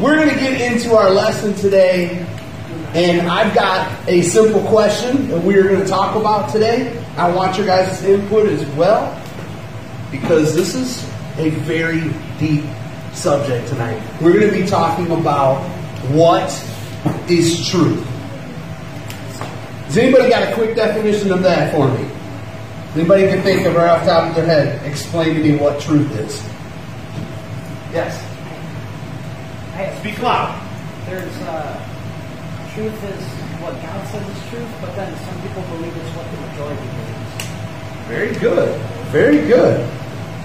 [0.00, 2.26] we're going to get into our lesson today,
[2.94, 6.96] and I've got a simple question that we're going to talk about today.
[7.16, 9.22] I want your guys' input as well,
[10.10, 11.04] because this is
[11.38, 12.64] a very deep
[13.12, 14.02] subject tonight.
[14.22, 15.62] We're going to be talking about
[16.12, 16.50] what
[17.28, 18.02] is truth.
[19.84, 22.08] Has anybody got a quick definition of that for me?
[22.94, 25.78] Anybody can think of right off the top of their head, explain to me what
[25.80, 26.42] truth is.
[27.92, 28.29] Yes.
[30.00, 30.60] Speak loud.
[31.06, 31.76] There's uh,
[32.74, 33.24] truth is
[33.60, 37.20] what God says is truth, but then some people believe it's what the majority believes.
[38.08, 38.80] Very good.
[39.10, 39.88] Very good.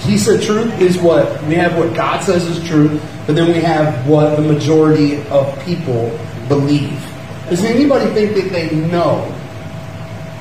[0.02, 3.60] He said truth is what we have what God says is true, but then we
[3.62, 6.18] have what the majority of people
[6.48, 7.04] believe.
[7.50, 9.34] Does anybody think that they know,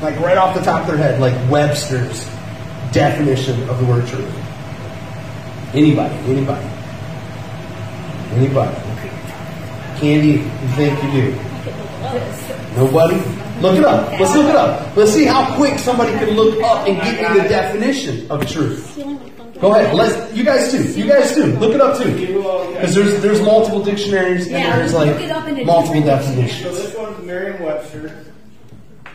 [0.02, 2.24] like right off the top of their head, like Webster's
[2.92, 4.34] definition of the word truth?
[5.74, 6.14] Anybody?
[6.30, 6.66] Anybody?
[8.32, 8.83] Anybody?
[10.04, 11.32] Candy, you think you do?
[12.76, 13.16] Nobody?
[13.62, 14.20] Look it up.
[14.20, 14.94] Let's look it up.
[14.94, 18.98] Let's see how quick somebody can look up and give me the definition of truth.
[19.58, 19.94] Go ahead.
[19.94, 20.36] Let's.
[20.36, 20.82] You guys too.
[20.92, 21.56] You guys too.
[21.56, 22.12] Look it up too.
[22.12, 26.76] Because there's there's multiple dictionaries and there's like it up in a multiple definitions.
[26.76, 28.26] So this one's Merriam-Webster.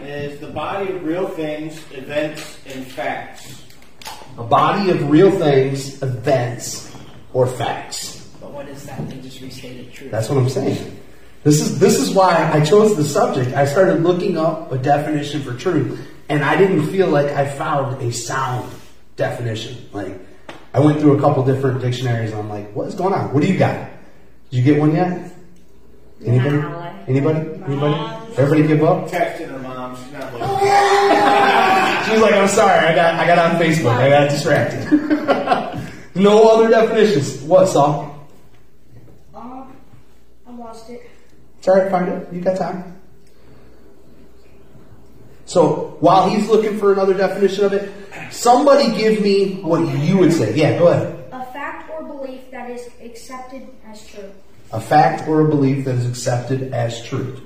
[0.02, 3.64] Is the body of real things, events, and facts.
[4.40, 6.92] A body of real things, events,
[7.31, 7.98] or facts.
[8.60, 9.10] But what is that?
[9.10, 10.12] They just restated truth.
[10.12, 11.00] That's what I'm saying.
[11.46, 13.56] This is this is why I chose the subject.
[13.56, 18.02] I started looking up a definition for truth, and I didn't feel like I found
[18.02, 18.70] a sound
[19.16, 19.78] definition.
[19.94, 20.20] Like
[20.74, 23.34] I went through a couple different dictionaries, and I'm like, "What is going on?
[23.34, 23.90] What do you got?
[24.50, 25.32] Did you get one yet?
[26.26, 26.58] Anybody?
[27.08, 27.40] Anybody?
[27.64, 28.36] Anybody?
[28.36, 29.08] Everybody give up?
[29.08, 29.96] Texting her mom.
[29.96, 30.48] She's not looking.
[32.10, 33.96] She was like, "I'm sorry, I got I got on Facebook.
[33.96, 34.92] I got distracted."
[36.16, 37.42] no other definitions.
[37.44, 38.09] What, Saul?
[40.70, 41.09] I lost it.
[41.58, 42.31] It's all right, find it.
[42.31, 43.02] You got time.
[45.45, 47.91] So while he's looking for another definition of it,
[48.31, 50.56] somebody give me what you would say.
[50.56, 51.28] Yeah, go ahead.
[51.31, 54.31] A fact or belief that is accepted as true.
[54.72, 57.41] A fact or a belief that is accepted as truth.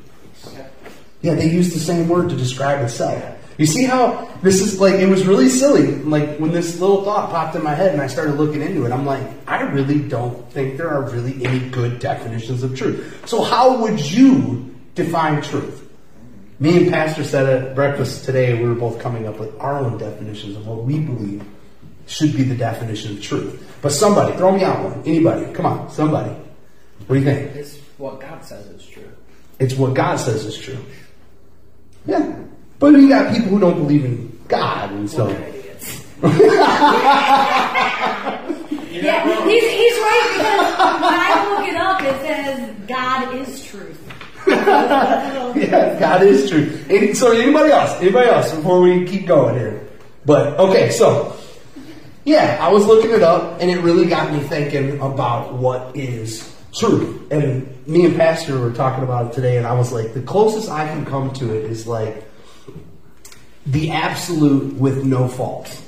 [1.22, 3.24] Yeah, they use the same word to describe itself.
[3.58, 5.96] You see how this is like, it was really silly.
[5.96, 8.92] Like when this little thought popped in my head and I started looking into it,
[8.92, 13.28] I'm like, I really don't think there are really any good definitions of truth.
[13.28, 15.82] So how would you define truth?
[16.60, 19.98] Me and Pastor said at breakfast today, we were both coming up with our own
[19.98, 21.44] definitions of what we believe
[22.08, 23.78] should be the definition of truth.
[23.82, 25.04] But somebody, throw me out one.
[25.06, 26.32] Anybody, come on, somebody.
[27.08, 27.56] What do you think?
[27.56, 29.12] It's what God says is true.
[29.60, 30.78] It's what God says is true.
[32.06, 32.44] Yeah.
[32.84, 35.30] But you got people who don't believe in God and so.
[35.30, 36.06] Idiots.
[38.92, 44.00] Yeah, he's, he's right because when I look it up, it says God is truth.
[44.46, 46.78] Yeah, God is true.
[46.90, 47.94] Any, so anybody else?
[48.02, 49.88] Anybody else before we keep going here?
[50.26, 51.38] But okay, so
[52.26, 56.54] yeah, I was looking it up and it really got me thinking about what is
[56.74, 57.32] truth.
[57.32, 60.70] And me and Pastor were talking about it today and I was like, the closest
[60.70, 62.26] I can come to it is like
[63.66, 65.82] the absolute with no fault.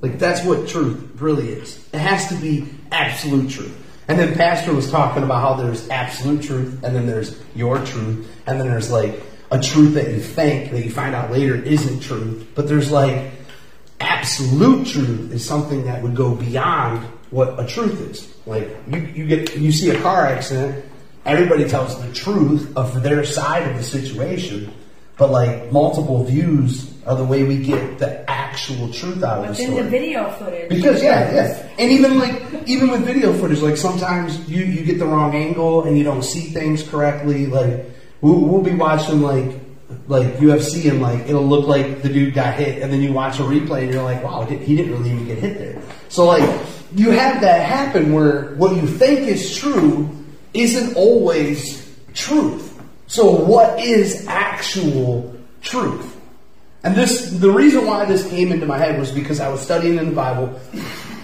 [0.00, 1.84] Like that's what truth really is.
[1.92, 3.84] It has to be absolute truth.
[4.08, 8.30] And then Pastor was talking about how there's absolute truth, and then there's your truth,
[8.46, 9.20] and then there's like
[9.50, 12.46] a truth that you think that you find out later isn't truth.
[12.54, 13.32] But there's like
[14.00, 18.34] absolute truth is something that would go beyond what a truth is.
[18.46, 20.84] Like you, you get you see a car accident,
[21.24, 24.72] everybody tells the truth of their side of the situation,
[25.18, 29.54] but like multiple views are the way we get the actual truth out of the
[29.54, 29.82] story.
[29.82, 30.68] the video footage?
[30.68, 34.98] Because yeah, yeah, and even like even with video footage, like sometimes you you get
[34.98, 37.46] the wrong angle and you don't see things correctly.
[37.46, 37.86] Like
[38.20, 39.58] we'll, we'll be watching like
[40.06, 43.38] like UFC and like it'll look like the dude got hit, and then you watch
[43.38, 45.82] a replay and you're like, wow, he didn't really even get hit there.
[46.10, 46.44] So like
[46.94, 50.10] you have that happen where what you think is true
[50.52, 52.78] isn't always truth.
[53.06, 56.17] So what is actual truth?
[56.84, 59.98] And this, the reason why this came into my head was because I was studying
[59.98, 60.60] in the Bible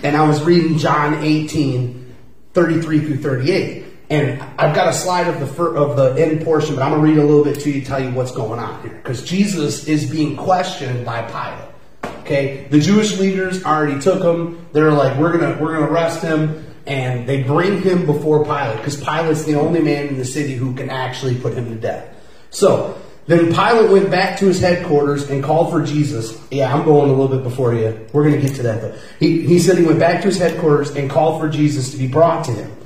[0.02, 2.14] and I was reading John 18,
[2.52, 3.84] 33 through 38.
[4.10, 7.02] And I've got a slide of the fir- of the end portion, but I'm gonna
[7.02, 10.10] read a little bit to you, tell you what's going on here, because Jesus is
[10.10, 12.14] being questioned by Pilate.
[12.20, 14.66] Okay, the Jewish leaders already took him.
[14.72, 19.02] They're like, we're gonna we're gonna arrest him, and they bring him before Pilate because
[19.02, 22.06] Pilate's the only man in the city who can actually put him to death.
[22.50, 26.38] So then Pilate went back to his headquarters and called for Jesus.
[26.50, 28.06] Yeah, I'm going a little bit before you.
[28.12, 28.98] We're going to get to that though.
[29.18, 32.06] He, he said he went back to his headquarters and called for Jesus to be
[32.06, 32.76] brought to him.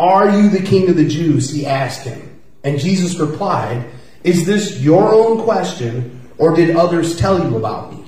[0.00, 1.50] Are you the king of the Jews?
[1.50, 2.40] He asked him.
[2.64, 3.86] And Jesus replied,
[4.24, 8.04] Is this your own question, or did others tell you about me?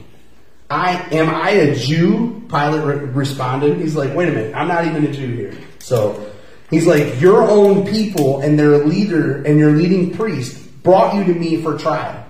[0.70, 2.44] I am I a Jew?
[2.48, 3.78] Pilate re- responded.
[3.78, 5.54] He's like, wait a minute, I'm not even a Jew here.
[5.78, 6.30] So
[6.70, 11.38] he's like, your own people and their leader and your leading priest brought you to
[11.38, 12.24] me for trial.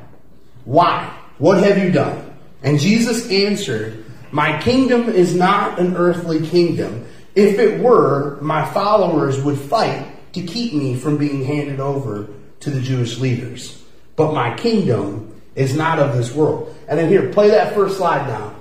[0.64, 1.16] Why?
[1.38, 2.34] What have you done?
[2.60, 7.06] And Jesus answered, My kingdom is not an earthly kingdom.
[7.37, 12.70] If it were, my followers would fight to keep me from being handed over to
[12.70, 13.81] the Jewish leaders.
[14.16, 16.75] But my kingdom is not of this world.
[16.88, 18.56] And then here, play that first slide now.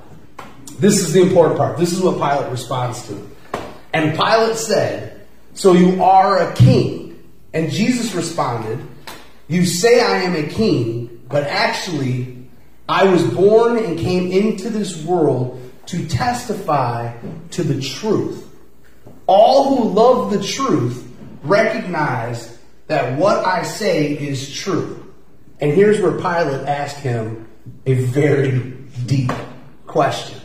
[0.78, 1.80] This is the important part.
[1.80, 3.30] This is what Pilate responds to.
[3.94, 7.20] And Pilate said, So you are a king?
[7.52, 8.80] And Jesus responded,
[9.48, 12.50] You say I am a king, but actually
[12.90, 17.14] I was born and came into this world to testify
[17.52, 18.46] to the truth.
[19.26, 21.06] All who love the truth
[21.44, 22.58] recognize
[22.88, 25.14] that what I say is true.
[25.60, 27.48] And here's where Pilate asked him
[27.86, 28.60] a very
[29.06, 29.32] deep
[29.86, 30.40] question.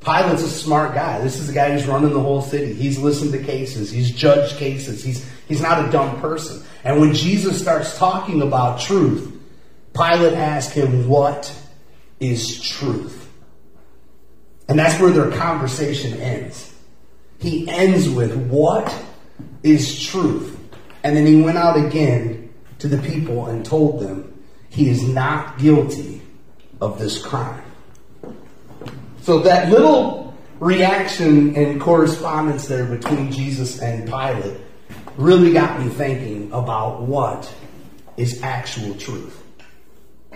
[0.00, 1.20] Pilate's a smart guy.
[1.20, 2.72] This is the guy who's running the whole city.
[2.72, 3.90] He's listened to cases.
[3.90, 5.04] He's judged cases.
[5.04, 6.62] He's, he's not a dumb person.
[6.84, 9.38] And when Jesus starts talking about truth,
[9.94, 11.54] Pilate asks him, What
[12.18, 13.28] is truth?
[14.68, 16.72] And that's where their conversation ends.
[17.38, 18.94] He ends with, What
[19.62, 20.56] is truth?
[21.02, 25.58] And then he went out again to the people and told them, He is not
[25.58, 26.22] guilty
[26.80, 27.69] of this crime.
[29.22, 34.58] So that little reaction and correspondence there between Jesus and Pilate
[35.16, 37.52] really got me thinking about what
[38.16, 39.42] is actual truth.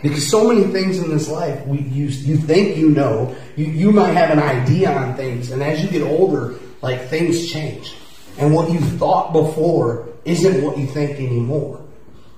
[0.02, 3.92] Because so many things in this life, we you, you think you know, you, you
[3.92, 7.94] might have an idea on things, and as you get older, like things change.
[8.38, 11.82] And what you thought before isn't what you think anymore.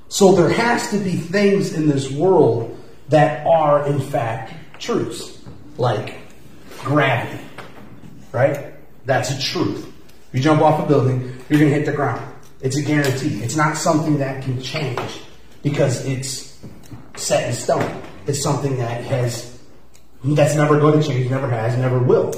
[0.08, 2.78] So there has to be things in this world
[3.08, 5.42] that are, in fact, truths.
[5.78, 6.25] Like
[6.82, 7.42] gravity,
[8.32, 8.74] right?
[9.04, 9.92] That's a truth.
[10.32, 12.32] You jump off a building, you're going to hit the ground.
[12.60, 13.42] It's a guarantee.
[13.42, 15.20] It's not something that can change
[15.62, 16.58] because it's
[17.16, 18.02] set in stone.
[18.26, 19.58] It's something that has,
[20.24, 22.32] that's never going to change, never has, never will.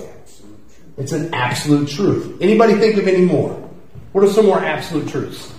[0.96, 2.40] It's an absolute truth.
[2.40, 3.54] Anybody think of any more?
[4.12, 5.54] What are some more absolute truths?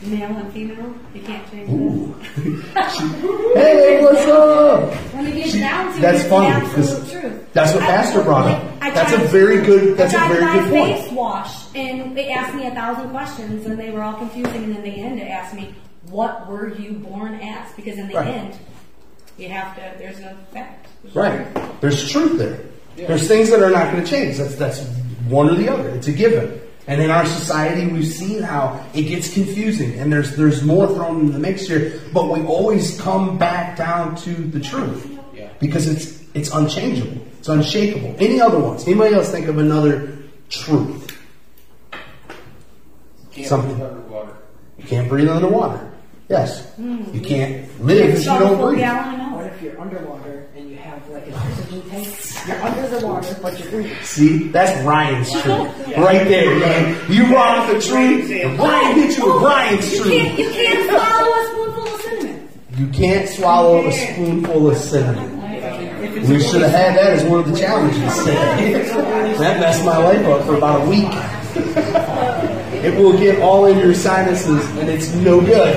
[0.00, 3.54] Male and female, you can't change that.
[3.56, 4.94] Hey, what's up?
[5.14, 7.52] When you get See, down to that's it, funny, the absolute 'cause truth.
[7.52, 8.62] that's what I- Pastor brought up.
[8.80, 10.98] I That's tried a very good- that's a I tried very to buy good point.
[11.00, 14.64] face wash, and they asked me a thousand questions, and they were all confusing.
[14.64, 15.74] And then the end, it asked me,
[16.10, 18.28] "What were you born as?" Because in the Right.
[18.28, 18.52] end,
[19.36, 19.82] you have to.
[19.98, 20.86] There's no fact.
[21.02, 21.54] There's Right.
[21.54, 21.66] truth.
[21.80, 22.58] There's truth there.
[23.08, 24.36] There's things that are not going to change.
[24.38, 24.80] That's that's
[25.28, 25.88] one or the other.
[25.88, 26.52] It's a given.
[26.88, 31.20] And in our society, we've seen how it gets confusing, and there's there's more thrown
[31.20, 32.00] in the mix here.
[32.14, 35.06] But we always come back down to the truth
[35.36, 35.50] Yeah.
[35.60, 37.20] because it's it's unchangeable.
[37.38, 38.16] It's unshakable.
[38.18, 38.86] Any other ones?
[38.86, 40.16] Anybody else think of another
[40.48, 41.14] truth?
[43.32, 43.74] Can't Something.
[43.76, 44.32] breathe underwater.
[44.78, 45.92] You can't breathe underwater.
[46.28, 46.72] Yes.
[46.78, 48.80] You can't live if you don't full breathe.
[49.60, 49.78] Gallon of What milk.
[49.78, 52.08] if you're underwater and you have like an oxygen tank?
[52.46, 53.96] You're under the water, but you're breathing.
[54.02, 55.44] See, that's Ryan's truth.
[55.98, 57.10] Right there, man.
[57.12, 58.30] You brought up the truth.
[58.30, 62.48] and Ryan hit you with Ryan's You can't, you can't swallow a spoonful of cinnamon.
[62.76, 65.34] You can't swallow a spoonful of cinnamon.
[66.28, 68.82] We should have had that as one of the challenges today.
[69.38, 71.08] That messed my life up for about a week.
[72.84, 75.76] It will get all in your sinuses and it's no good.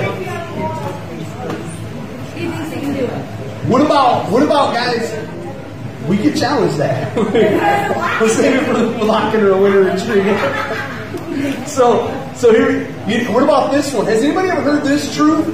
[2.34, 3.61] He thinks he can do it.
[3.72, 5.10] What about, what about guys?
[6.06, 7.16] We could challenge that.
[8.20, 10.26] We'll save it for the locking or a winter retreat.
[11.66, 14.04] So, so here, you, what about this one?
[14.04, 15.46] Has anybody ever heard this truth?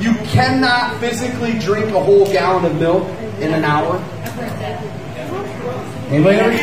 [0.00, 3.08] You cannot physically drink a whole gallon of milk
[3.38, 3.96] in an hour.
[3.96, 4.82] I've heard that.
[6.10, 6.58] Anybody ever?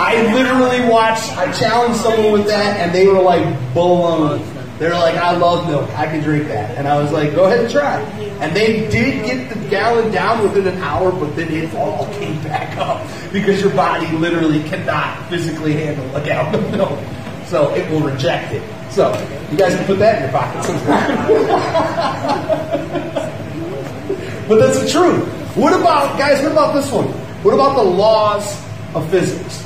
[0.00, 1.36] I, literally watched.
[1.36, 4.40] I challenged someone with that, and they were like blown.
[4.78, 5.90] They were like, "I love milk.
[5.98, 8.00] I can drink that." And I was like, "Go ahead and try."
[8.40, 12.40] And they did get the gallon down within an hour, but then it all came
[12.44, 16.98] back up because your body literally cannot physically handle a gallon of milk,
[17.46, 18.62] so it will reject it.
[18.90, 19.12] So
[19.50, 20.68] you guys can put that in your pockets.
[24.48, 25.28] but that's the truth.
[25.56, 26.40] What about guys?
[26.42, 27.08] What about this one?
[27.42, 28.56] What about the laws
[28.94, 29.64] of physics?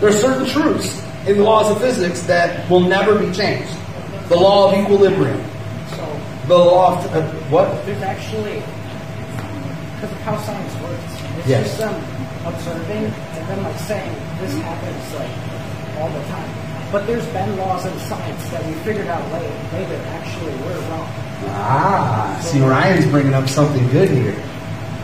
[0.00, 3.72] There are certain truths in the laws of physics that will never be changed.
[4.28, 5.42] The law of equilibrium.
[5.90, 7.84] So The law of uh, what?
[7.86, 8.62] there's actually,
[9.96, 11.66] because of how science works, it's Yes.
[11.66, 11.94] just them
[12.46, 16.50] observing and then like saying this happens like all the time.
[16.92, 21.08] But there's been laws in science that we figured out later, later actually were wrong.
[21.48, 24.34] Ah, see, Ryan's bringing up something good here.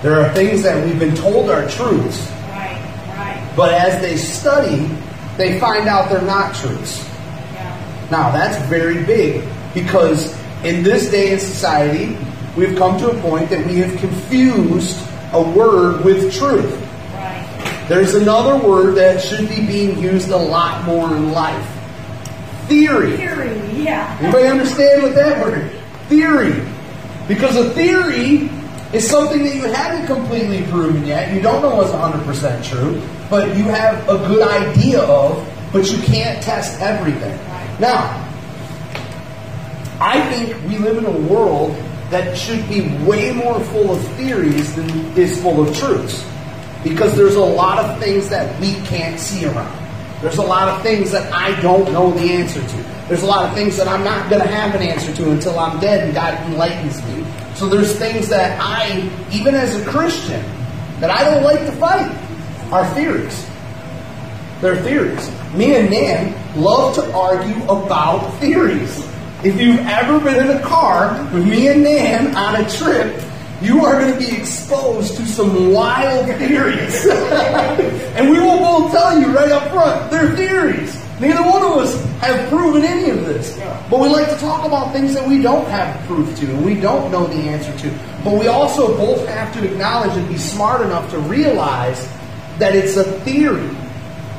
[0.02, 2.80] There are things that we've been told are truths, Right,
[3.16, 3.52] right.
[3.56, 4.88] but as they study,
[5.37, 7.05] they find out they're not truths.
[7.52, 8.09] Yeah.
[8.11, 12.16] Now, that's very big because in this day in society,
[12.57, 14.99] we've come to a point that we have confused
[15.33, 16.73] a word with truth.
[17.12, 17.85] Right.
[17.88, 21.73] There's another word that should be being used a lot more in life
[22.66, 23.16] theory.
[23.16, 24.16] Theory, yeah.
[24.21, 25.71] Anybody understand what that word?
[26.09, 26.64] Theory.
[27.28, 28.49] Because a theory
[28.96, 31.32] is something that you haven't completely proven yet.
[31.32, 35.98] You don't know what's 100% true, but you have a good idea of, but you
[35.98, 37.36] can't test everything.
[37.78, 38.22] Now,
[40.00, 41.72] I think we live in a world
[42.10, 44.88] that should be way more full of theories than
[45.18, 46.24] is full of truths.
[46.82, 49.76] Because there's a lot of things that we can't see around.
[50.22, 52.95] There's a lot of things that I don't know the answer to.
[53.08, 55.58] There's a lot of things that I'm not going to have an answer to until
[55.60, 57.25] I'm dead and God enlightens me.
[57.54, 60.44] So there's things that I, even as a Christian,
[61.00, 62.10] that I don't like to fight
[62.72, 63.48] are theories.
[64.60, 65.30] They're theories.
[65.54, 68.98] Me and Nan love to argue about theories.
[69.44, 73.22] If you've ever been in a car with me and Nan on a trip,
[73.62, 77.06] you are going to be exposed to some wild theories.
[78.16, 81.05] and we will both tell you right up front, they're theories.
[81.18, 83.56] Neither one of us have proven any of this.
[83.90, 86.75] But we like to talk about things that we don't have proof to and we
[86.75, 87.99] don't know the answer to.
[88.23, 92.06] But we also both have to acknowledge and be smart enough to realize
[92.58, 93.70] that it's a theory.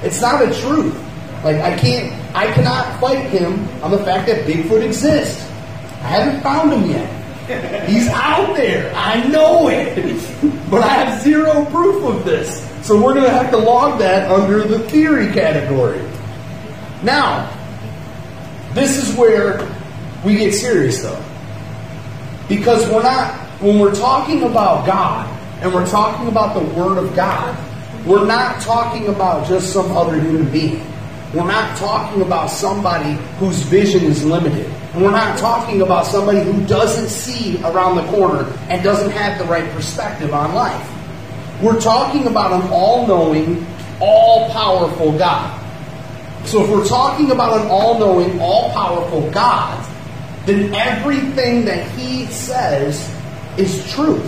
[0.04, 0.96] It's not a truth.
[1.44, 5.42] Like I can't I cannot fight him on the fact that Bigfoot exists.
[6.02, 7.10] I haven't found him yet.
[7.90, 8.94] He's out there.
[8.96, 9.98] I know it.
[10.70, 12.70] But I have zero proof of this.
[12.86, 16.02] So we're going to have to log that under the theory category.
[17.04, 17.54] Now,
[18.74, 19.68] this is where
[20.24, 21.24] we get serious though.
[22.48, 25.28] Because we're not, when we're talking about God
[25.62, 27.58] and we're talking about the Word of God,
[28.06, 30.86] we're not talking about just some other human being.
[31.34, 34.66] We're not talking about somebody whose vision is limited.
[34.94, 39.38] And we're not talking about somebody who doesn't see around the corner and doesn't have
[39.38, 40.94] the right perspective on life.
[41.62, 43.68] We're talking about an all knowing,
[44.00, 45.67] all powerful God.
[46.48, 49.86] So if we're talking about an all knowing, all powerful God,
[50.46, 53.14] then everything that He says
[53.58, 54.22] is true.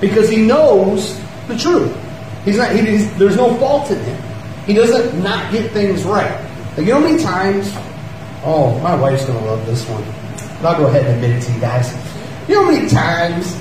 [0.00, 1.96] Because He knows the truth.
[2.44, 4.22] He's not, he, he's, there's no fault in Him.
[4.64, 6.30] He doesn't not get things right.
[6.76, 7.74] Like, you know how many times
[8.44, 10.04] Oh, my wife's gonna love this one.
[10.62, 11.92] But I'll go ahead and admit it to you guys.
[12.48, 13.52] You know how many times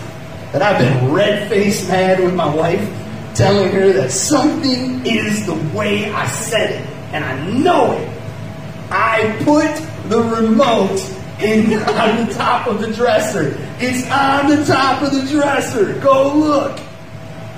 [0.52, 2.88] that I've been red faced mad with my wife,
[3.34, 8.10] telling her that something is the way I said it, and I know it.
[8.90, 11.00] I put the remote
[11.40, 13.56] in on the top of the dresser.
[13.80, 16.00] It's on the top of the dresser.
[16.00, 16.80] Go look.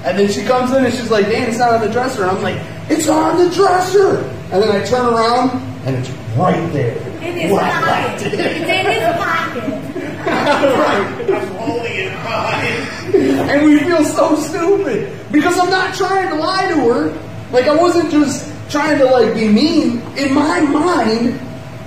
[0.03, 2.23] And then she comes in and she's like, Dan, it's not on the dresser.
[2.23, 4.23] And I'm like, it's on the dresser.
[4.51, 6.97] And then I turn around and it's right there.
[7.21, 8.21] In his pocket.
[8.21, 9.89] It's in his pocket.
[10.25, 11.31] right.
[11.31, 13.49] I'm holding it behind.
[13.49, 17.29] And we feel so stupid because I'm not trying to lie to her.
[17.51, 20.01] Like I wasn't just trying to like be mean.
[20.17, 21.39] In my mind,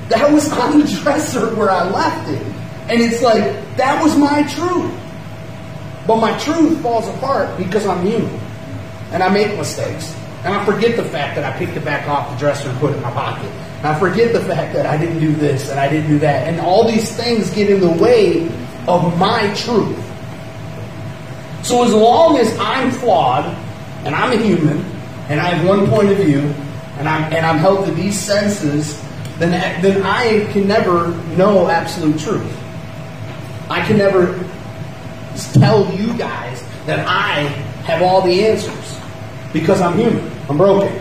[0.08, 2.42] that was on the dresser where I left it.
[2.88, 3.42] And it's like
[3.76, 4.98] that was my truth.
[6.06, 8.40] But my truth falls apart because I'm human.
[9.12, 10.14] And I make mistakes.
[10.44, 12.90] And I forget the fact that I picked it back off the dresser and put
[12.90, 13.48] it in my pocket.
[13.78, 16.48] And I forget the fact that I didn't do this and I didn't do that.
[16.48, 18.48] And all these things get in the way
[18.88, 19.98] of my truth.
[21.62, 23.44] So as long as I'm flawed
[24.04, 24.84] and I'm a human
[25.28, 26.52] and I have one point of view
[27.02, 29.02] and I'm and I'm held to these senses,
[29.38, 29.50] then
[29.82, 32.56] then I can never know absolute truth.
[33.68, 34.38] I can never
[35.54, 37.49] tell you guys that I
[37.87, 39.00] have all the answers
[39.52, 40.30] because I'm human.
[40.49, 40.97] I'm broken.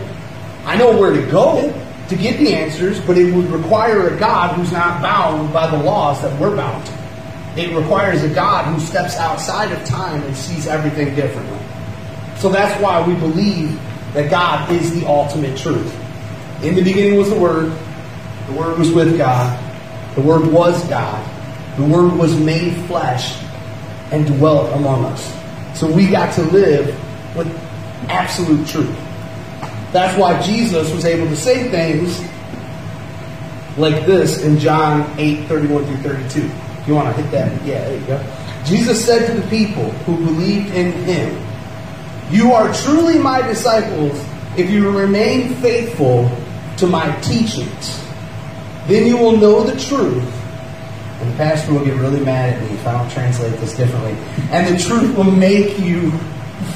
[0.64, 1.72] I know where to go
[2.08, 5.80] to get the answers, but it would require a God who's not bound by the
[5.80, 6.92] laws that we're bound to.
[7.56, 11.58] It requires a God who steps outside of time and sees everything differently.
[12.38, 13.78] So that's why we believe
[14.14, 15.94] that God is the ultimate truth.
[16.62, 17.72] In the beginning was the Word,
[18.46, 19.58] the Word was with God,
[20.14, 21.24] the Word was God,
[21.76, 23.42] the Word was made flesh
[24.12, 25.34] and dwelt among us.
[25.78, 26.86] So we got to live
[27.34, 27.48] with
[28.08, 28.94] absolute truth.
[29.92, 32.20] That's why Jesus was able to say things
[33.78, 36.40] like this in John 8 31 through 32.
[36.40, 38.36] If you want to hit that, yeah, there you go.
[38.64, 41.34] Jesus said to the people who believed in him,
[42.32, 44.18] You are truly my disciples
[44.56, 46.30] if you remain faithful
[46.78, 48.02] to my teachings.
[48.86, 50.24] Then you will know the truth.
[51.20, 54.12] And the pastor will get really mad at me if I don't translate this differently.
[54.50, 56.10] And the truth will make you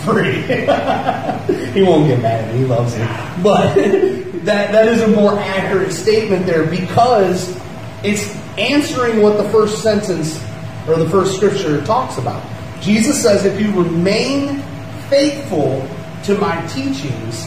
[0.04, 0.42] free.
[1.72, 2.58] he won't get mad at me.
[2.58, 3.06] He loves me.
[3.42, 3.74] But
[4.44, 7.58] that, that is a more accurate statement there because
[8.04, 10.38] it's answering what the first sentence
[10.86, 12.44] or the first scripture talks about.
[12.82, 14.62] Jesus says, if you remain
[15.08, 15.86] faithful
[16.24, 17.46] to my teachings,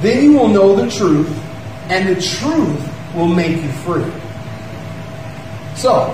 [0.00, 1.28] then you will know the truth,
[1.88, 4.10] and the truth will make you free.
[5.76, 6.12] So,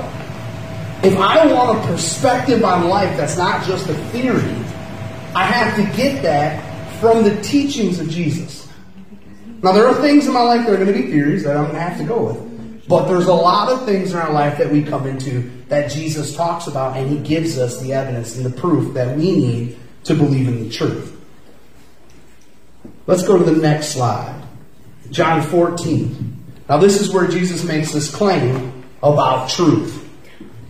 [1.03, 4.55] if I want a perspective on life that's not just a theory,
[5.35, 6.61] I have to get that
[7.01, 8.69] from the teachings of Jesus.
[9.63, 11.65] Now, there are things in my life that are going to be theories that I'm
[11.65, 12.89] going to have to go with.
[12.89, 16.35] But there's a lot of things in our life that we come into that Jesus
[16.35, 20.15] talks about, and He gives us the evidence and the proof that we need to
[20.15, 21.19] believe in the truth.
[23.07, 24.43] Let's go to the next slide.
[25.11, 26.45] John 14.
[26.69, 30.09] Now, this is where Jesus makes this claim about truth.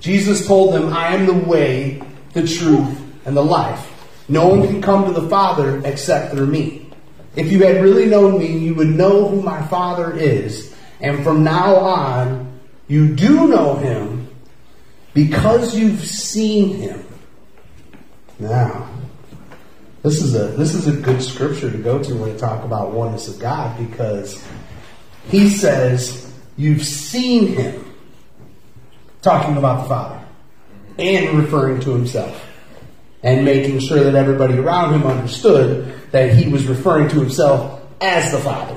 [0.00, 3.88] Jesus told them, I am the way, the truth, and the life.
[4.28, 6.90] No one can come to the Father except through me.
[7.36, 10.74] If you had really known me, you would know who my Father is.
[11.00, 14.28] And from now on, you do know him
[15.14, 17.04] because you've seen him.
[18.38, 18.91] Now,
[20.02, 22.92] this is a this is a good scripture to go to when you talk about
[22.92, 24.44] oneness of God because
[25.28, 27.84] he says you've seen him
[29.22, 30.24] talking about the Father
[30.98, 32.44] and referring to himself
[33.22, 38.32] and making sure that everybody around him understood that he was referring to himself as
[38.32, 38.76] the Father.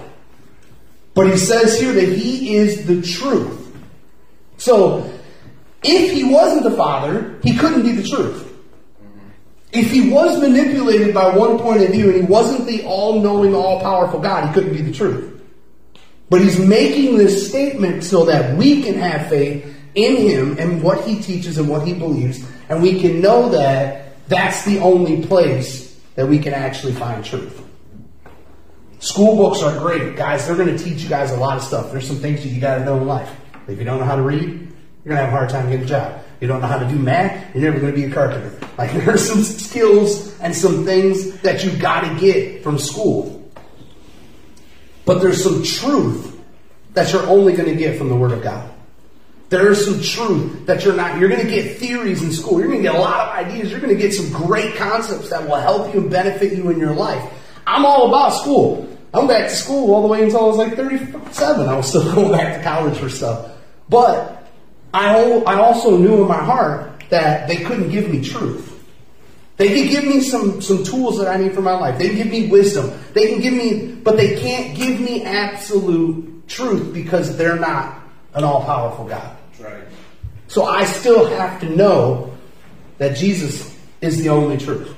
[1.16, 3.62] But he says here that he is the truth.
[4.58, 5.12] So,
[5.84, 8.45] if he wasn't the Father, he couldn't be the truth.
[9.78, 13.54] If he was manipulated by one point of view and he wasn't the all knowing,
[13.54, 15.42] all powerful God, he couldn't be the truth.
[16.30, 21.06] But he's making this statement so that we can have faith in him and what
[21.06, 26.00] he teaches and what he believes, and we can know that that's the only place
[26.16, 27.62] that we can actually find truth.
[29.00, 30.48] School books are great, guys.
[30.48, 31.92] They're going to teach you guys a lot of stuff.
[31.92, 33.30] There's some things that you got to know in life.
[33.68, 35.86] If you don't know how to read, you're going to have a hard time getting
[35.86, 36.22] a job.
[36.46, 38.56] You don't know how to do math, you're never going to be a carpenter.
[38.78, 43.52] Like there are some skills and some things that you got to get from school.
[45.06, 46.40] But there's some truth
[46.94, 48.72] that you're only going to get from the Word of God.
[49.50, 52.60] There is some truth that you're not, you're going to get theories in school.
[52.60, 53.72] You're going to get a lot of ideas.
[53.72, 56.78] You're going to get some great concepts that will help you and benefit you in
[56.78, 57.28] your life.
[57.66, 58.88] I'm all about school.
[59.16, 61.68] I went back to school all the way until I was like 37.
[61.68, 63.52] I was still going back to college for stuff.
[63.90, 64.45] But
[64.96, 68.72] I, I also knew in my heart that they couldn't give me truth.
[69.58, 71.98] They can give me some, some tools that I need for my life.
[71.98, 72.98] They can give me wisdom.
[73.14, 78.02] They can give me, but they can't give me absolute truth because they're not
[78.36, 79.36] an all powerful God.
[79.60, 79.84] Right.
[80.48, 82.34] So I still have to know
[82.98, 84.96] that Jesus is the only truth.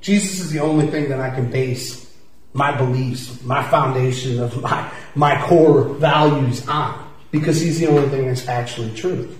[0.00, 2.12] Jesus is the only thing that I can base
[2.52, 7.11] my beliefs, my foundation of my, my core values on.
[7.32, 9.36] Because he's the only thing that's actually truth.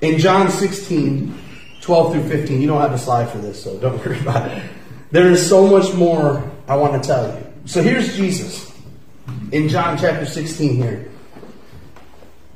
[0.00, 1.38] In John 16,
[1.80, 4.62] 12 through 15, you don't have a slide for this, so don't worry about it.
[5.12, 7.46] There is so much more I want to tell you.
[7.66, 8.72] So here's Jesus
[9.52, 11.08] in John chapter 16 here.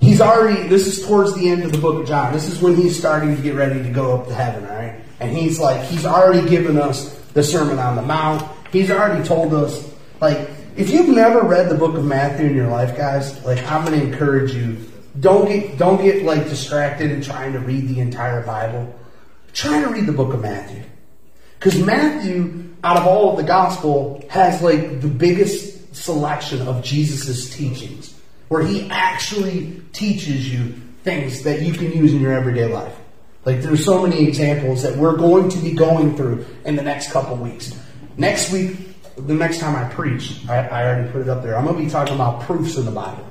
[0.00, 2.32] He's already, this is towards the end of the book of John.
[2.32, 5.00] This is when he's starting to get ready to go up to heaven, all right?
[5.20, 8.42] And he's like, he's already given us the Sermon on the Mount.
[8.72, 9.88] He's already told us,
[10.20, 13.84] like, if you've never read the book of Matthew in your life, guys, like, I'm
[13.84, 14.78] going to encourage you.
[15.18, 18.94] Don't get, don't get, like, distracted in trying to read the entire Bible.
[19.52, 20.82] Try to read the book of Matthew.
[21.58, 27.48] Because Matthew, out of all of the gospel, has, like, the biggest selection of Jesus'
[27.54, 28.14] teachings
[28.48, 32.94] where he actually teaches you things that you can use in your everyday life.
[33.44, 37.12] Like there's so many examples that we're going to be going through in the next
[37.12, 37.76] couple weeks.
[38.16, 41.56] Next week, the next time I preach, I, I already put it up there.
[41.56, 43.26] I'm going to be talking about proofs in the Bible.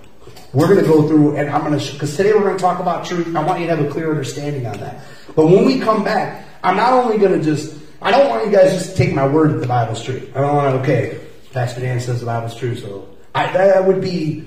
[0.53, 2.79] We're going to go through, and I'm going to, because today we're going to talk
[2.79, 3.35] about truth.
[3.35, 5.01] I want you to have a clear understanding on that.
[5.35, 8.51] But when we come back, I'm not only going to just, I don't want you
[8.51, 10.27] guys just to take my word that the Bible's true.
[10.33, 11.19] I don't want to, okay,
[11.51, 14.45] Pastor Dan says the Bible's true, so I, that would be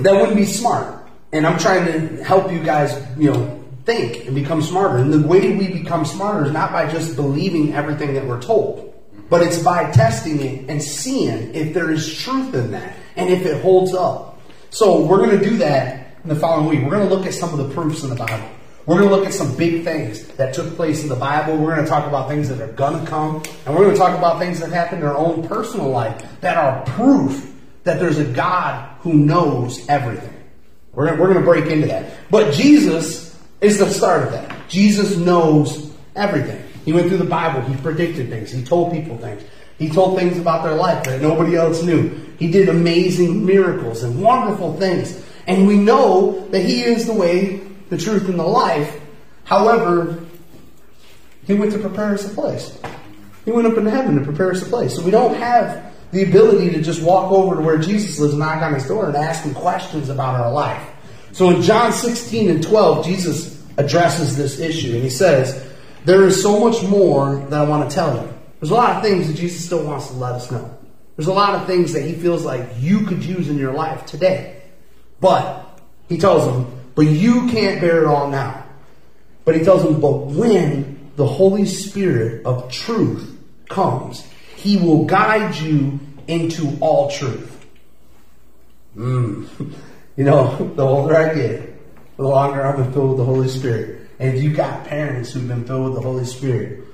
[0.00, 1.06] that wouldn't be smart.
[1.32, 4.98] And I'm trying to help you guys, you know, think and become smarter.
[4.98, 8.91] And the way we become smarter is not by just believing everything that we're told,
[9.32, 13.46] but it's by testing it and seeing if there is truth in that and if
[13.46, 14.38] it holds up.
[14.68, 16.82] So we're going to do that in the following week.
[16.84, 18.46] We're going to look at some of the proofs in the Bible.
[18.84, 21.56] We're going to look at some big things that took place in the Bible.
[21.56, 23.36] We're going to talk about things that are going to come.
[23.64, 26.58] And we're going to talk about things that happened in our own personal life that
[26.58, 30.44] are proof that there's a God who knows everything.
[30.92, 32.12] We're gonna, we're going to break into that.
[32.30, 34.68] But Jesus is the start of that.
[34.68, 36.61] Jesus knows everything.
[36.84, 37.62] He went through the Bible.
[37.62, 38.50] He predicted things.
[38.50, 39.42] He told people things.
[39.78, 42.08] He told things about their life that nobody else knew.
[42.38, 45.22] He did amazing miracles and wonderful things.
[45.46, 49.00] And we know that He is the way, the truth, and the life.
[49.44, 50.24] However,
[51.46, 52.78] He went to prepare us a place.
[53.44, 54.94] He went up into heaven to prepare us a place.
[54.94, 58.62] So we don't have the ability to just walk over to where Jesus lives, knock
[58.62, 60.86] on his door, and ask him questions about our life.
[61.32, 65.71] So in John 16 and 12, Jesus addresses this issue, and he says,
[66.04, 68.32] There is so much more that I want to tell you.
[68.60, 70.78] There's a lot of things that Jesus still wants to let us know.
[71.16, 74.06] There's a lot of things that he feels like you could use in your life
[74.06, 74.62] today.
[75.20, 78.66] But he tells them, But you can't bear it all now.
[79.44, 83.38] But he tells them, But when the Holy Spirit of truth
[83.68, 87.66] comes, he will guide you into all truth.
[88.96, 89.74] Mm.
[90.14, 94.01] You know, the older I get, the longer I'm been filled with the Holy Spirit.
[94.22, 96.84] And if you got parents who've been filled with the Holy Spirit,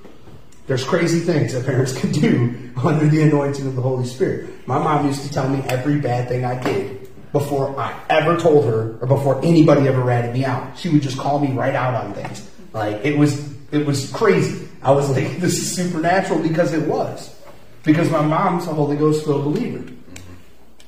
[0.66, 4.66] there's crazy things that parents can do under the anointing of the Holy Spirit.
[4.66, 8.64] My mom used to tell me every bad thing I did before I ever told
[8.64, 10.78] her or before anybody ever ratted me out.
[10.78, 12.50] She would just call me right out on things.
[12.72, 14.66] Like it was it was crazy.
[14.82, 17.38] I was like, this is supernatural because it was.
[17.82, 19.84] Because my mom's a Holy Ghost filled believer.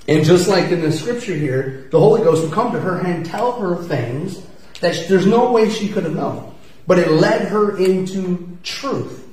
[0.09, 3.27] And just like in the scripture here, the Holy Ghost would come to her and
[3.27, 4.47] tell her things
[4.81, 6.55] that there's no way she could have known.
[6.87, 9.27] But it led her into truth.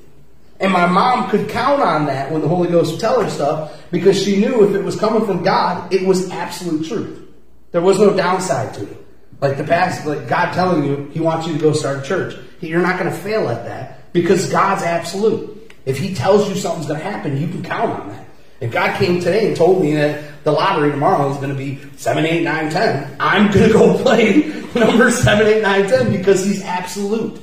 [0.60, 3.80] And my mom could count on that when the Holy Ghost would tell her stuff
[3.92, 7.28] because she knew if it was coming from God, it was absolute truth.
[7.72, 9.06] There was no downside to it.
[9.40, 12.36] Like the past, like God telling you He wants you to go start a church.
[12.60, 15.74] You're not going to fail at that because God's absolute.
[15.86, 18.27] If He tells you something's going to happen, you can count on that.
[18.60, 21.80] If God came today and told me that the lottery tomorrow is going to be
[21.98, 26.44] 7, 8, 9, 10, I'm going to go play number 7, 8, 9, 10 because
[26.44, 27.40] He's absolute.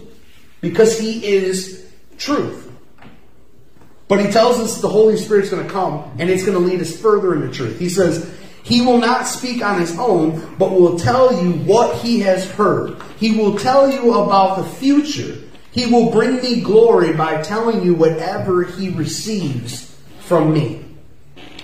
[0.61, 2.72] Because He is truth.
[4.09, 6.81] But He tells us the Holy Spirit's going to come and it's going to lead
[6.81, 7.79] us further into truth.
[7.79, 8.31] He says,
[8.64, 12.96] he will not speak on his own, but will tell you what he has heard.
[13.18, 15.37] He will tell you about the future.
[15.70, 20.83] He will bring me glory by telling you whatever he receives from me.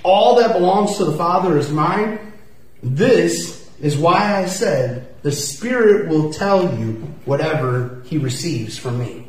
[0.02, 2.32] All that belongs to the Father is mine.
[2.82, 6.92] This is why I said, the Spirit will tell you
[7.24, 9.26] whatever he receives from me.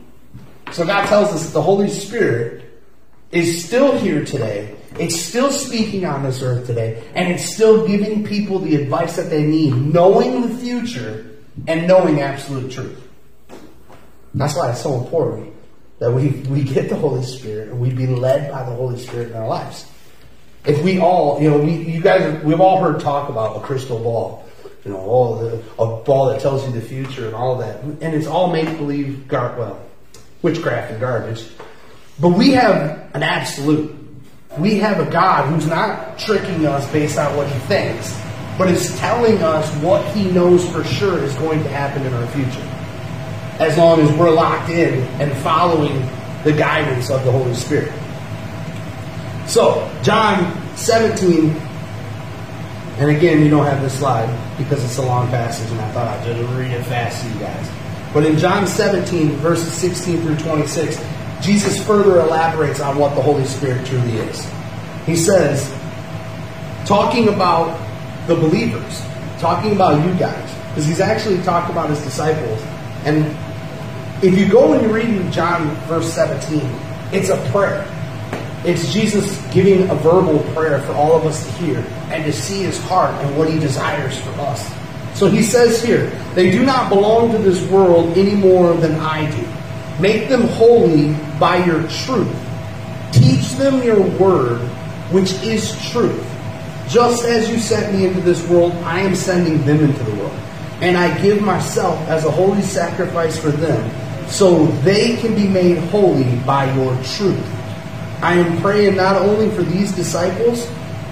[0.71, 2.65] So God tells us that the Holy Spirit
[3.31, 8.25] is still here today it's still speaking on this earth today, and it's still giving
[8.25, 13.07] people the advice that they need, knowing the future and knowing absolute truth.
[14.33, 15.53] That's why it's so important
[15.99, 19.29] that we, we get the Holy Spirit and we be led by the Holy Spirit
[19.29, 19.85] in our lives.
[20.65, 23.99] If we all, you know, we, you guys, we've all heard talk about a crystal
[23.99, 24.45] ball,
[24.85, 28.13] you know, all the, a ball that tells you the future and all that, and
[28.13, 29.83] it's all make believe, gar- well,
[30.41, 31.45] witchcraft and garbage.
[32.19, 33.95] But we have an absolute.
[34.57, 38.15] We have a God who's not tricking us based on what he thinks,
[38.57, 42.27] but is telling us what he knows for sure is going to happen in our
[42.27, 42.67] future.
[43.59, 46.07] As long as we're locked in and following
[46.43, 47.93] the guidance of the Holy Spirit.
[49.51, 51.49] So, John 17,
[52.99, 56.07] and again, you don't have this slide because it's a long passage, and I thought
[56.07, 57.69] I'd just read it fast to you guys.
[58.13, 61.03] But in John 17, verses 16 through 26,
[61.41, 64.49] Jesus further elaborates on what the Holy Spirit truly is.
[65.05, 65.69] He says,
[66.85, 67.77] talking about
[68.27, 69.01] the believers,
[69.39, 72.61] talking about you guys, because he's actually talked about his disciples.
[73.03, 73.25] And
[74.23, 76.61] if you go and you read in John verse 17,
[77.11, 77.85] it's a prayer.
[78.63, 81.79] It's Jesus giving a verbal prayer for all of us to hear
[82.11, 84.71] and to see his heart and what he desires for us.
[85.15, 89.29] So he says here, they do not belong to this world any more than I
[89.31, 89.47] do.
[89.99, 92.33] Make them holy by your truth.
[93.11, 94.59] Teach them your word,
[95.11, 96.27] which is truth.
[96.87, 100.37] Just as you sent me into this world, I am sending them into the world.
[100.81, 105.77] And I give myself as a holy sacrifice for them, so they can be made
[105.89, 107.60] holy by your truth.
[108.21, 110.67] I am praying not only for these disciples,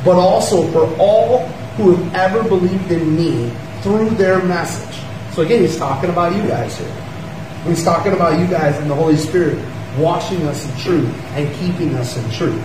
[0.05, 4.99] but also for all who have ever believed in me through their message.
[5.33, 7.05] So again, he's talking about you guys here.
[7.65, 9.57] He's talking about you guys and the Holy Spirit
[9.97, 12.61] washing us in truth and keeping us in truth.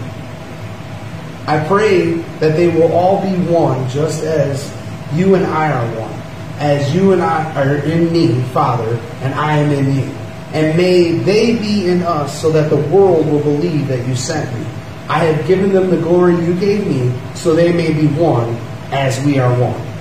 [1.46, 4.72] I pray that they will all be one just as
[5.14, 6.12] you and I are one.
[6.58, 10.23] As you and I are in me, Father, and I am in you.
[10.54, 14.56] And may they be in us so that the world will believe that you sent
[14.56, 14.64] me.
[15.08, 18.54] I have given them the glory you gave me, so they may be one
[18.92, 19.94] as we are one.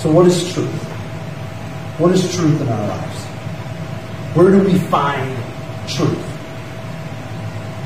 [0.00, 0.82] So, what is truth?
[1.98, 3.24] What is truth in our lives?
[4.34, 5.34] Where do we find
[5.88, 6.18] truth?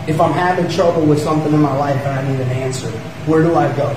[0.08, 2.90] If I'm having trouble with something in my life and I need an answer,
[3.26, 3.94] where do I go?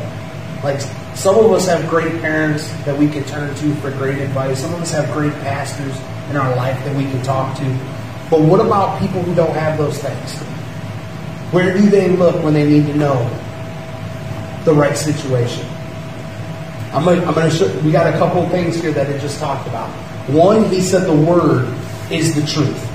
[0.62, 0.82] Like,
[1.16, 4.62] some of us have great parents that we can turn to for great advice.
[4.62, 5.96] Some of us have great pastors
[6.30, 7.64] in our life that we can talk to.
[8.30, 10.38] But what about people who don't have those things?
[11.52, 13.30] Where do they look when they need to know
[14.64, 15.68] the right situation?
[16.94, 19.68] I'm gonna, I'm gonna show, we got a couple things here that I just talked
[19.68, 19.90] about.
[20.30, 21.74] One, he said the word
[22.10, 22.88] is the truth.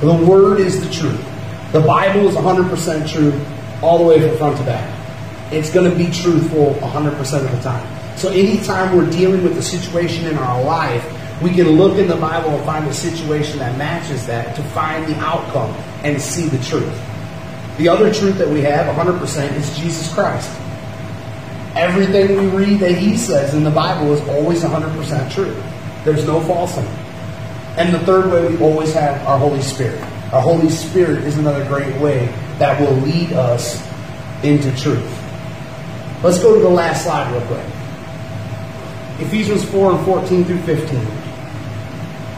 [0.00, 1.24] The word is the truth.
[1.72, 3.40] The Bible is 100% true
[3.82, 4.95] all the way from front to back.
[5.52, 8.18] It's going to be truthful 100% of the time.
[8.18, 11.04] So anytime we're dealing with a situation in our life,
[11.42, 15.06] we can look in the Bible and find a situation that matches that to find
[15.06, 15.70] the outcome
[16.02, 16.98] and see the truth.
[17.76, 20.50] The other truth that we have 100% is Jesus Christ.
[21.74, 25.62] Everything we read that he says in the Bible is always 100% true.
[26.04, 26.98] There's no false in it.
[27.76, 30.00] And the third way, we always have our Holy Spirit.
[30.32, 32.26] Our Holy Spirit is another great way
[32.58, 33.86] that will lead us
[34.42, 35.25] into truth.
[36.22, 37.64] Let's go to the last slide real quick.
[39.26, 41.00] Ephesians 4 and 14 through 15.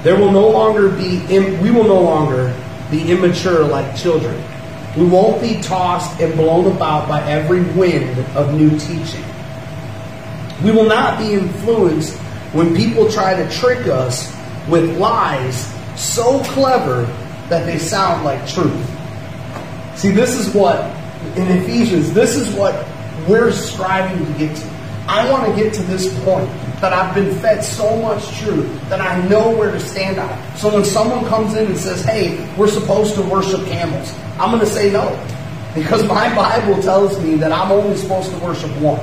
[0.03, 1.21] There will no longer be,
[1.59, 2.55] we will no longer
[2.91, 4.43] be immature like children.
[4.97, 9.25] We won't be tossed and blown about by every wind of new teaching.
[10.65, 12.17] We will not be influenced
[12.53, 14.35] when people try to trick us
[14.69, 17.03] with lies so clever
[17.49, 18.87] that they sound like truth.
[19.97, 20.85] See, this is what,
[21.37, 22.87] in Ephesians, this is what
[23.29, 24.79] we're striving to get to.
[25.09, 26.49] I want to get to this point
[26.81, 30.57] that I've been fed so much truth that I know where to stand on.
[30.57, 34.61] So when someone comes in and says, hey, we're supposed to worship camels, I'm going
[34.61, 35.09] to say no.
[35.75, 39.01] Because my Bible tells me that I'm only supposed to worship one.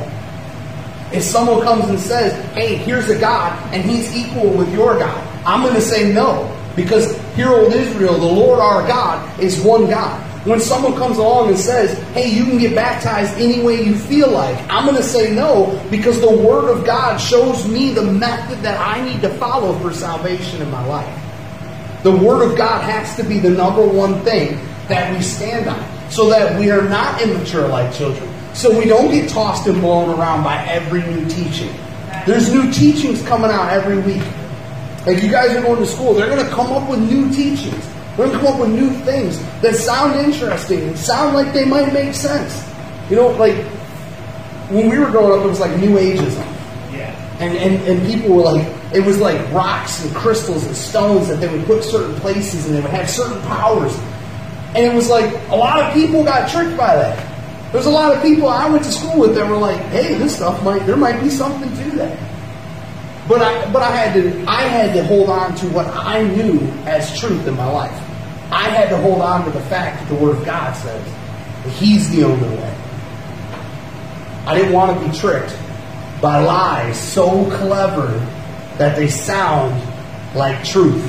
[1.12, 5.46] If someone comes and says, hey, here's a God, and he's equal with your God,
[5.46, 6.52] I'm going to say no.
[6.76, 10.22] Because hear, old Israel, the Lord our God is one God.
[10.45, 14.29] When someone comes along and says, hey, you can get baptized any way you feel
[14.29, 18.60] like, I'm going to say no because the Word of God shows me the method
[18.60, 22.03] that I need to follow for salvation in my life.
[22.03, 26.12] The Word of God has to be the number one thing that we stand on
[26.12, 28.29] so that we are not immature like children.
[28.53, 31.73] So we don't get tossed and blown around by every new teaching.
[32.27, 34.23] There's new teachings coming out every week.
[35.08, 37.94] Like you guys are going to school, they're going to come up with new teachings.
[38.15, 41.65] They're going to come up with new things that sound interesting and sound like they
[41.65, 42.63] might make sense.
[43.10, 43.56] You know, like
[44.69, 46.45] when we were growing up, it was like New Ageism.
[46.93, 47.13] Yeah.
[47.39, 51.41] And, and, and people were like, it was like rocks and crystals and stones that
[51.41, 53.93] they would put certain places and they would have certain powers.
[54.75, 57.32] And it was like a lot of people got tricked by that.
[57.73, 60.38] There's a lot of people I went to school with that were like, hey, this
[60.38, 62.17] stuff might, there might be something to that.
[63.28, 66.60] But I, but I had to, I had to hold on to what I knew
[66.86, 68.05] as truth in my life.
[68.51, 71.71] I had to hold on to the fact that the Word of God says that
[71.73, 72.77] He's the only way.
[74.45, 75.58] I didn't want to be tricked
[76.21, 78.08] by lies so clever
[78.77, 79.81] that they sound
[80.36, 81.03] like truth.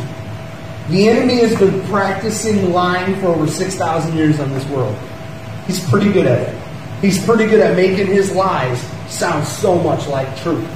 [0.88, 4.96] The enemy has been practicing lying for over 6,000 years on this world.
[5.66, 6.62] He's pretty good at it.
[7.01, 10.66] He's pretty good at making his lies sound so much like truth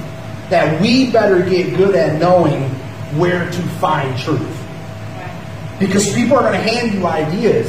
[0.49, 2.63] that we better get good at knowing
[3.17, 4.60] where to find truth.
[5.81, 7.67] Because people are going to hand you ideas.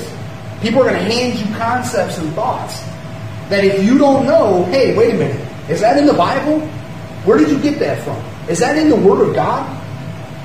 [0.60, 2.80] People are going to hand you concepts and thoughts
[3.48, 6.60] that if you don't know, hey, wait a minute, is that in the Bible?
[7.24, 8.22] Where did you get that from?
[8.48, 9.82] Is that in the Word of God?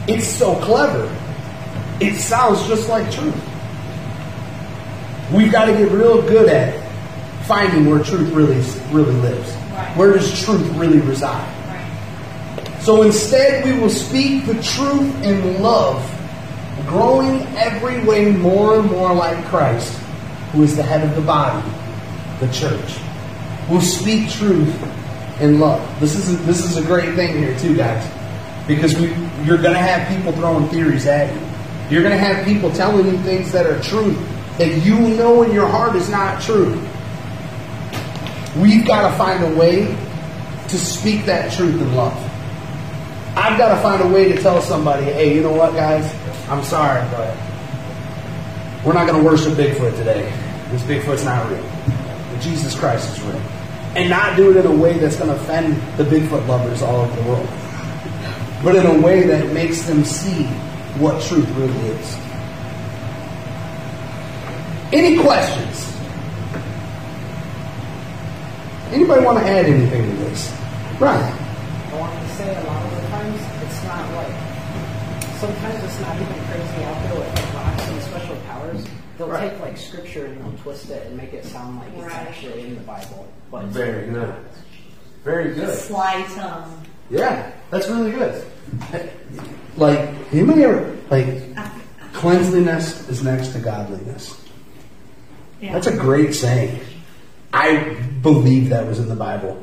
[0.07, 1.13] It's so clever.
[1.99, 3.35] It sounds just like truth.
[5.33, 6.87] We've got to get real good at
[7.45, 9.49] finding where truth really really lives.
[9.71, 9.97] Right.
[9.97, 11.47] Where does truth really reside?
[11.67, 12.81] Right.
[12.81, 16.01] So instead, we will speak the truth in love,
[16.87, 19.93] growing every way more and more like Christ,
[20.51, 21.67] who is the head of the body,
[22.39, 22.97] the church.
[23.69, 24.73] We'll speak truth
[25.41, 25.99] in love.
[25.99, 28.09] This is a, this is a great thing here too, guys,
[28.67, 29.07] because we
[29.45, 31.41] you're going to have people throwing theories at you.
[31.89, 34.17] You're going to have people telling you things that are truth
[34.57, 36.73] that you know in your heart is not true.
[38.59, 39.85] We've got to find a way
[40.67, 42.15] to speak that truth in love.
[43.37, 46.11] I've got to find a way to tell somebody, hey, you know what, guys?
[46.49, 47.35] I'm sorry, but
[48.85, 50.31] we're not going to worship Bigfoot today.
[50.69, 51.61] This Bigfoot's not real.
[51.61, 53.41] But Jesus Christ is real.
[53.95, 57.01] And not do it in a way that's going to offend the Bigfoot lovers all
[57.01, 57.49] over the world,
[58.63, 60.45] but in a way that makes them see
[60.99, 62.17] what truth really is.
[64.93, 65.97] Any questions?
[68.93, 70.49] Anybody want to add anything to this?
[70.99, 71.21] Right.
[71.21, 74.33] I to say a lot of the times it's not like
[75.39, 78.85] sometimes it's not even crazy out there with like rocks and special powers.
[79.17, 79.51] They'll Right.
[79.51, 82.27] take like scripture and they'll twist it and make it sound like it's Right.
[82.27, 83.27] actually in the Bible.
[83.51, 84.33] But Very good.
[85.23, 85.75] Very good.
[85.77, 86.81] Sly tongue.
[87.09, 88.43] Yeah, that's really good.
[89.77, 91.27] Like, anybody ever, like,
[92.13, 94.35] cleanliness is next to godliness.
[95.61, 95.73] Yeah.
[95.73, 96.79] That's a great saying.
[97.53, 99.57] I believe that was in the Bible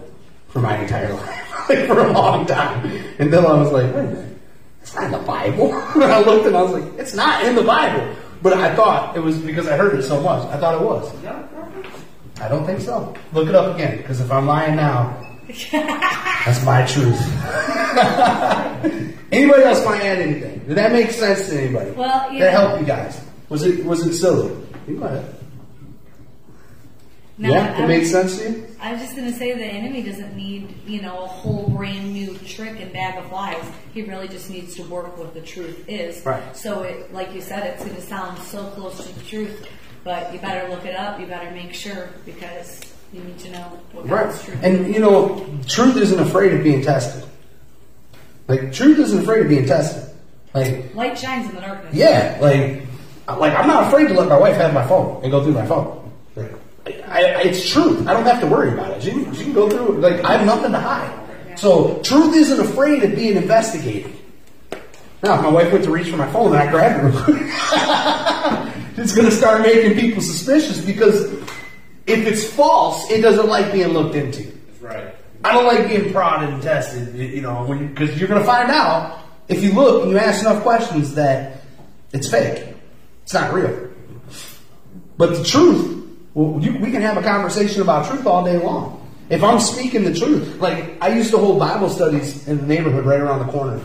[0.48, 2.90] for my entire life, like for a long time.
[3.18, 4.33] Until I was like, wait a minute,
[4.94, 5.74] it's not in the Bible.
[5.74, 8.14] and I looked and I was like, it's not in the Bible.
[8.42, 10.46] But I thought it was because I heard it so much.
[10.48, 11.12] I thought it was.
[12.40, 13.14] I don't think so.
[13.32, 15.16] Look it up again, because if I'm lying now,
[15.72, 17.20] that's my truth.
[19.32, 20.58] anybody else want to add anything?
[20.66, 21.90] Did that make sense to anybody?
[21.92, 22.44] Well, Did yeah.
[22.44, 23.20] that help you guys?
[23.48, 24.54] Was it was it silly?
[24.88, 25.34] You go ahead.
[27.36, 28.66] No, yeah, it made was- sense to you.
[28.80, 32.12] I was just going to say the enemy doesn't need, you know, a whole brand
[32.12, 33.64] new trick and bag of lies.
[33.92, 36.24] He really just needs to work what the truth is.
[36.24, 36.56] Right.
[36.56, 39.66] So, it, like you said, it's going to sound so close to the truth,
[40.04, 41.18] but you better look it up.
[41.18, 42.80] You better make sure because
[43.12, 44.24] you need to know what Right.
[44.26, 47.24] God's truth And you know, truth isn't afraid of being tested.
[48.46, 50.14] Like truth isn't afraid of being tested.
[50.52, 51.94] Like Light shines in the darkness.
[51.94, 52.82] yeah, like
[53.38, 55.66] like I'm not afraid to let my wife have my phone and go through my
[55.66, 56.03] phone.
[57.14, 58.08] I, it's truth.
[58.08, 59.04] I don't have to worry about it.
[59.04, 60.00] You can, she can go through it.
[60.00, 61.20] Like I have nothing to hide.
[61.56, 64.12] So truth isn't afraid of being investigated.
[65.22, 69.14] Now, if my wife went to reach for my phone and I grabbed her, it's
[69.14, 71.32] going to start making people suspicious because
[72.06, 74.42] if it's false, it doesn't like being looked into.
[74.42, 75.14] That's right.
[75.44, 79.20] I don't like being prodded and tested, you know, because you're going to find out
[79.48, 81.62] if you look and you ask enough questions that
[82.12, 82.74] it's fake.
[83.22, 83.90] It's not real.
[85.16, 86.03] But the truth,
[86.34, 89.00] well, you, we can have a conversation about truth all day long.
[89.30, 93.06] If I'm speaking the truth, like I used to hold Bible studies in the neighborhood
[93.06, 93.80] right around the corner,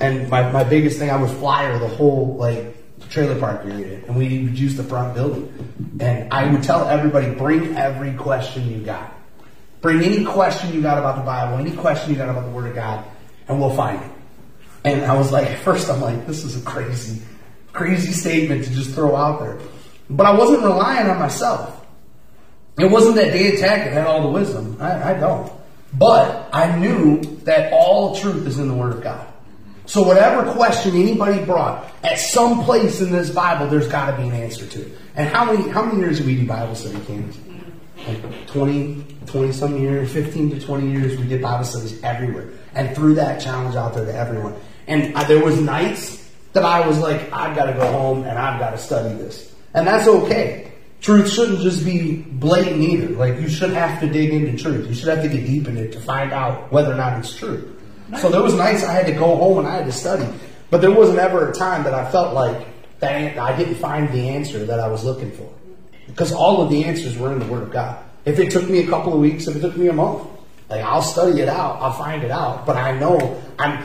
[0.00, 2.76] and my, my biggest thing I would flyer the whole like
[3.08, 7.32] trailer park area, and we would use the front building, and I would tell everybody
[7.34, 9.14] bring every question you got,
[9.80, 12.68] bring any question you got about the Bible, any question you got about the Word
[12.68, 13.04] of God,
[13.48, 14.10] and we'll find it.
[14.84, 17.22] And I was like, at first I'm like, this is a crazy,
[17.72, 19.58] crazy statement to just throw out there.
[20.10, 21.81] But I wasn't relying on myself.
[22.78, 24.76] It wasn't that Dan Tackett had all the wisdom.
[24.80, 25.52] I, I don't.
[25.92, 29.26] But I knew that all truth is in the Word of God.
[29.84, 34.28] So whatever question anybody brought, at some place in this Bible, there's got to be
[34.28, 34.98] an answer to it.
[35.14, 37.38] And how many how many years have we do Bible study, Candace?
[38.08, 42.48] Like 20, 20 some years, 15 to 20 years, we did Bible studies everywhere.
[42.74, 44.54] And threw that challenge out there to everyone.
[44.86, 48.38] And I, there was nights that I was like, I've got to go home and
[48.38, 49.54] I've got to study this.
[49.74, 50.71] And that's okay.
[51.02, 53.08] Truth shouldn't just be blatant either.
[53.08, 54.88] Like you should have to dig into truth.
[54.88, 57.36] You should have to get deep in it to find out whether or not it's
[57.36, 57.76] true.
[58.20, 60.28] So there was nights I had to go home and I had to study.
[60.70, 62.66] But there wasn't ever a time that I felt like
[63.00, 65.52] that I didn't find the answer that I was looking for.
[66.06, 67.98] Because all of the answers were in the Word of God.
[68.24, 70.28] If it took me a couple of weeks, if it took me a month,
[70.70, 72.64] like I'll study it out, I'll find it out.
[72.64, 73.84] But I know I'm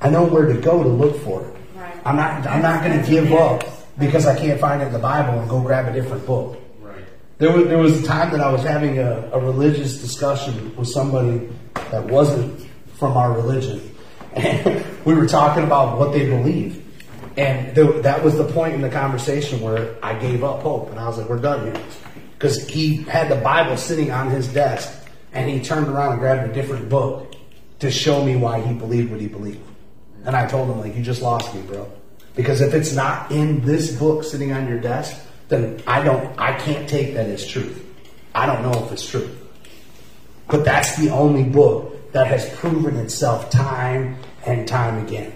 [0.00, 1.56] I know where to go to look for it.
[1.76, 1.96] Right.
[2.04, 3.62] I'm not I'm not gonna give up
[3.98, 6.58] because I can't find it in the Bible and go grab a different book.
[6.80, 7.04] Right.
[7.38, 10.88] There was, there was a time that I was having a, a religious discussion with
[10.88, 11.48] somebody
[11.90, 13.94] that wasn't from our religion.
[14.34, 16.84] And we were talking about what they believe.
[17.36, 20.90] And there, that was the point in the conversation where I gave up hope.
[20.90, 21.84] And I was like, we're done here.
[22.32, 26.50] Because he had the Bible sitting on his desk and he turned around and grabbed
[26.50, 27.34] a different book
[27.80, 29.60] to show me why he believed what he believed.
[30.24, 31.90] And I told him, like, you just lost me, bro.
[32.38, 36.56] Because if it's not in this book sitting on your desk, then I don't, I
[36.56, 37.84] can't take that as truth.
[38.32, 39.28] I don't know if it's true.
[40.46, 45.32] But that's the only book that has proven itself time and time again.